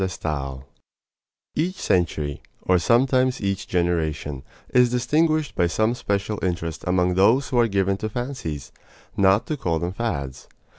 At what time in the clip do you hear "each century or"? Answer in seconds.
1.53-2.79